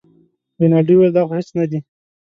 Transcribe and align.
رینالډي 0.59 0.93
وویل 0.95 1.13
دا 1.15 1.21
خو 1.27 1.33
هېڅ 1.37 1.49
نه 1.59 1.65
دي. 1.71 1.79